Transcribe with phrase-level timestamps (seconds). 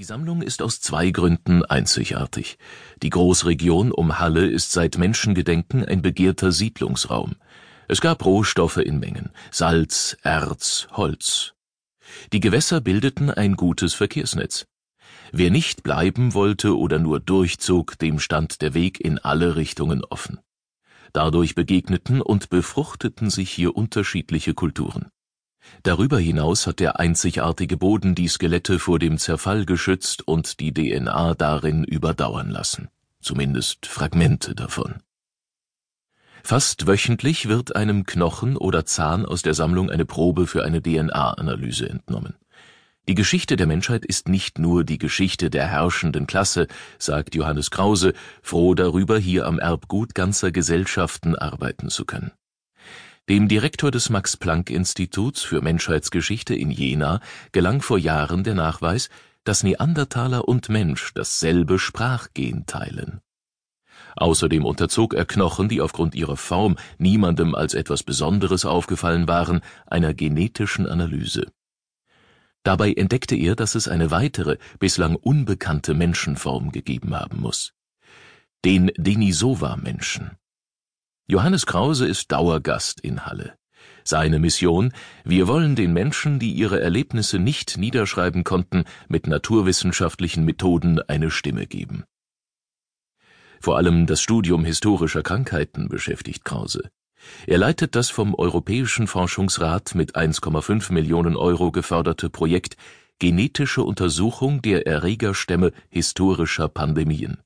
[0.00, 2.56] Die Sammlung ist aus zwei Gründen einzigartig.
[3.02, 7.36] Die Großregion um Halle ist seit Menschengedenken ein begehrter Siedlungsraum.
[7.86, 11.52] Es gab Rohstoffe in Mengen, Salz, Erz, Holz.
[12.32, 14.64] Die Gewässer bildeten ein gutes Verkehrsnetz.
[15.32, 20.38] Wer nicht bleiben wollte oder nur durchzog, dem stand der Weg in alle Richtungen offen.
[21.12, 25.10] Dadurch begegneten und befruchteten sich hier unterschiedliche Kulturen.
[25.82, 31.34] Darüber hinaus hat der einzigartige Boden die Skelette vor dem Zerfall geschützt und die DNA
[31.34, 32.88] darin überdauern lassen,
[33.20, 35.02] zumindest Fragmente davon.
[36.42, 41.88] Fast wöchentlich wird einem Knochen oder Zahn aus der Sammlung eine Probe für eine DNA-Analyse
[41.88, 42.34] entnommen.
[43.08, 46.66] Die Geschichte der Menschheit ist nicht nur die Geschichte der herrschenden Klasse,
[46.98, 52.30] sagt Johannes Krause, froh darüber, hier am Erbgut ganzer Gesellschaften arbeiten zu können.
[53.30, 57.20] Dem Direktor des Max-Planck-Instituts für Menschheitsgeschichte in Jena
[57.52, 59.08] gelang vor Jahren der Nachweis,
[59.44, 63.20] dass Neandertaler und Mensch dasselbe Sprachgen teilen.
[64.16, 70.12] Außerdem unterzog er Knochen, die aufgrund ihrer Form niemandem als etwas Besonderes aufgefallen waren, einer
[70.12, 71.52] genetischen Analyse.
[72.64, 77.74] Dabei entdeckte er, dass es eine weitere, bislang unbekannte Menschenform gegeben haben muss.
[78.64, 80.32] Den Denisova-Menschen.
[81.30, 83.54] Johannes Krause ist Dauergast in Halle.
[84.02, 84.92] Seine Mission:
[85.22, 91.68] Wir wollen den Menschen, die ihre Erlebnisse nicht niederschreiben konnten, mit naturwissenschaftlichen Methoden eine Stimme
[91.68, 92.02] geben.
[93.60, 96.90] Vor allem das Studium historischer Krankheiten beschäftigt Krause.
[97.46, 102.76] Er leitet das vom Europäischen Forschungsrat mit 1,5 Millionen Euro geförderte Projekt
[103.20, 107.38] Genetische Untersuchung der Erregerstämme historischer Pandemien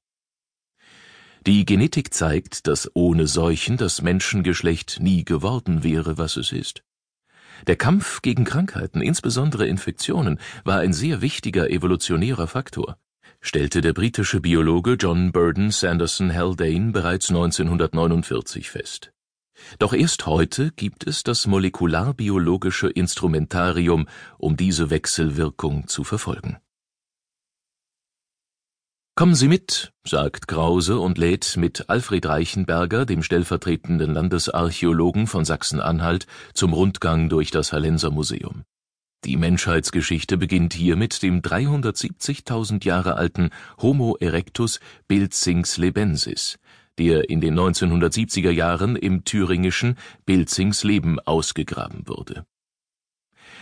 [1.47, 6.83] die Genetik zeigt, dass ohne Seuchen das Menschengeschlecht nie geworden wäre, was es ist.
[7.67, 12.97] Der Kampf gegen Krankheiten, insbesondere Infektionen, war ein sehr wichtiger evolutionärer Faktor,
[13.41, 19.13] stellte der britische Biologe John Burden Sanderson Haldane bereits 1949 fest.
[19.79, 24.09] Doch erst heute gibt es das molekularbiologische Instrumentarium,
[24.39, 26.59] um diese Wechselwirkung zu verfolgen
[29.17, 36.27] Kommen Sie mit, sagt Krause und lädt mit Alfred Reichenberger, dem stellvertretenden Landesarchäologen von Sachsen-Anhalt,
[36.53, 38.65] zum Rundgang durch das Hallenser Museum.
[39.25, 46.59] Die Menschheitsgeschichte beginnt hier mit dem 370.000 Jahre alten Homo erectus Bilzings lebensis,
[46.99, 52.45] der in den 1970er Jahren im thüringischen Bilzingsleben ausgegraben wurde.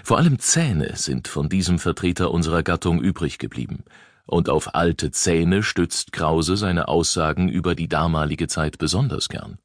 [0.03, 3.85] Vor allem Zähne sind von diesem Vertreter unserer Gattung übrig geblieben
[4.27, 9.59] und auf alte Zähne stützt Krause seine Aussagen über die damalige Zeit besonders gern.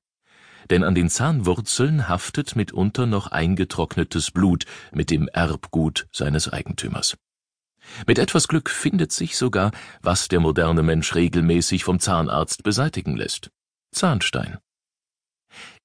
[0.69, 7.15] Denn an den Zahnwurzeln haftet mitunter noch eingetrocknetes Blut mit dem Erbgut seines Eigentümers.
[8.05, 13.49] Mit etwas Glück findet sich sogar, was der moderne Mensch regelmäßig vom Zahnarzt beseitigen lässt.
[13.91, 14.57] Zahnstein.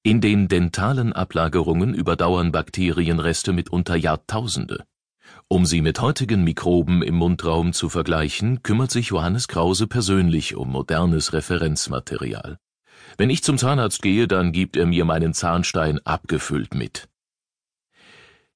[0.03, 4.83] In den dentalen Ablagerungen überdauern Bakterienreste mitunter Jahrtausende.
[5.53, 10.71] Um sie mit heutigen Mikroben im Mundraum zu vergleichen, kümmert sich Johannes Krause persönlich um
[10.71, 12.57] modernes Referenzmaterial.
[13.19, 17.07] Wenn ich zum Zahnarzt gehe, dann gibt er mir meinen Zahnstein abgefüllt mit.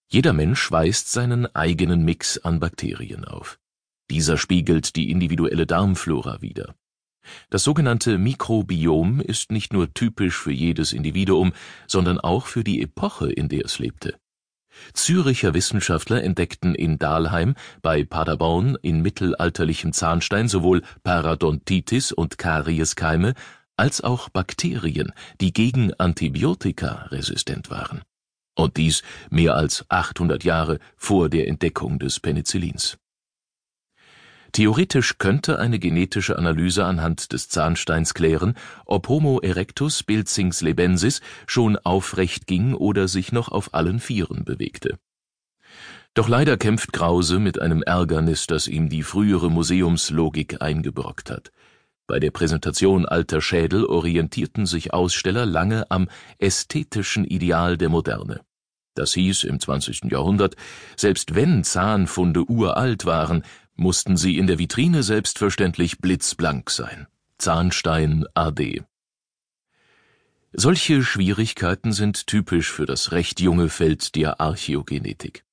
[0.07, 3.59] Jeder Mensch weist seinen eigenen Mix an Bakterien auf.
[4.09, 6.74] Dieser spiegelt die individuelle Darmflora wider.
[7.52, 11.53] Das sogenannte Mikrobiom ist nicht nur typisch für jedes Individuum,
[11.86, 14.18] sondern auch für die Epoche, in der es lebte.
[14.93, 23.33] Züricher Wissenschaftler entdeckten in Dalheim bei Paderborn in mittelalterlichem Zahnstein sowohl Parodontitis und Karieskeime
[23.75, 28.01] als auch Bakterien, die gegen Antibiotika resistent waren.
[28.55, 32.97] Und dies mehr als 800 Jahre vor der Entdeckung des Penicillins
[34.52, 41.78] Theoretisch könnte eine genetische Analyse anhand des Zahnsteins klären, ob Homo erectus Bilzings lebensis schon
[41.78, 44.97] aufrecht ging oder sich noch auf allen Vieren bewegte.
[46.13, 51.51] Doch leider kämpft Krause mit einem Ärgernis, das ihm die frühere Museumslogik eingebrockt hat.
[52.07, 56.07] Bei der Präsentation alter Schädel orientierten sich Aussteller lange am
[56.39, 58.42] ästhetischen Ideal der Moderne.
[58.95, 60.06] Das hieß im 20.
[60.10, 60.56] Jahrhundert,
[60.95, 63.44] selbst wenn Zahnfunde uralt waren,
[63.77, 67.07] mussten sie in der Vitrine selbstverständlich blitzblank sein.
[67.38, 68.83] Zahnstein AD.
[70.53, 75.45] Solche Schwierigkeiten sind typisch für das recht junge Feld der Archäogenetik.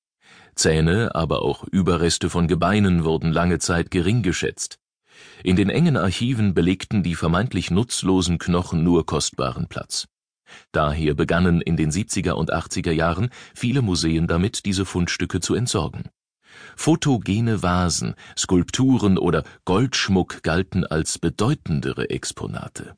[0.55, 4.79] Zähne, aber auch Überreste von Gebeinen wurden lange Zeit gering geschätzt.
[5.43, 10.07] In den engen Archiven belegten die vermeintlich nutzlosen Knochen nur kostbaren Platz.
[10.71, 16.09] Daher begannen in den 70er und 80er Jahren viele Museen damit, diese Fundstücke zu entsorgen.
[16.75, 22.95] Fotogene Vasen, Skulpturen oder Goldschmuck galten als bedeutendere Exponate